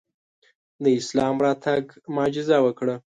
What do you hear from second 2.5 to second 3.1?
وکړه.